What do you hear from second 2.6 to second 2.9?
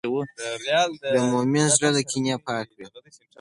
وي.